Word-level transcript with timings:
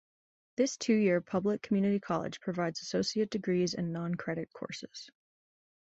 This 0.55 0.77
two-year 0.77 1.21
public 1.21 1.61
community 1.61 1.99
college 1.99 2.39
provides 2.39 2.81
associate 2.81 3.29
degrees 3.29 3.75
and 3.75 3.93
non-credit 3.93 4.51
courses. 4.51 5.11